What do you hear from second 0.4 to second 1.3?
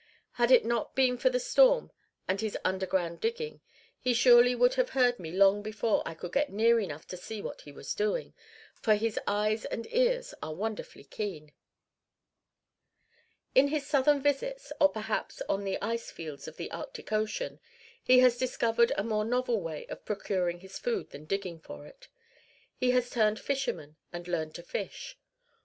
it not been for